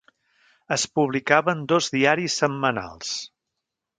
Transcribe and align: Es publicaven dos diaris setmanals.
Es 0.75 0.85
publicaven 0.99 1.61
dos 1.73 1.91
diaris 1.97 2.39
setmanals. 2.43 3.15